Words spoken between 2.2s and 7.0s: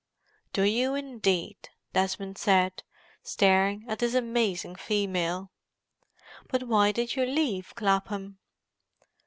said, staring at this amazing female. "But why